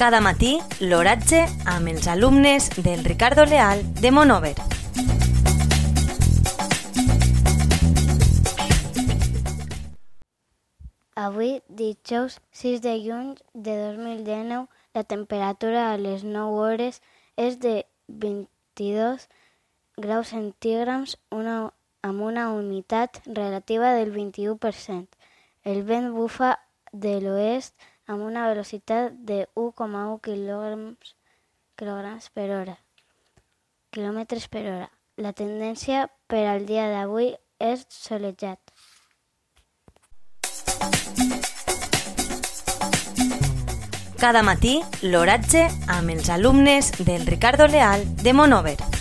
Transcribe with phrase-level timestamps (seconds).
[0.00, 4.54] Cada matí, l'oratge amb els alumnes del Ricardo Leal de Monover.
[11.12, 17.02] Avui, dijous 6 de juny de 2019, la temperatura a les 9 hores
[17.36, 19.28] és de 22
[20.00, 25.12] graus centígrams una, amb una humitat relativa del 21%.
[25.62, 26.56] El vent bufa
[26.90, 27.76] de l'oest
[28.10, 30.94] amb una velocitat de 1,1 kg,
[31.78, 32.76] kg per hora.
[33.94, 34.88] Quilòmetres per hora.
[35.16, 38.58] La tendència per al dia d'avui és solejat.
[44.20, 48.99] Cada matí, l'oratge amb els alumnes del Ricardo Leal de Monover.